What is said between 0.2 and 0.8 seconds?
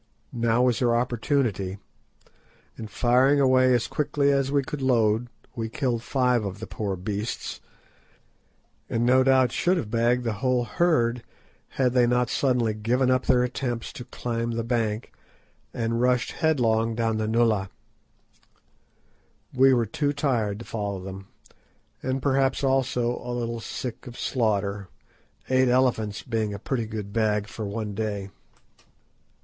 Now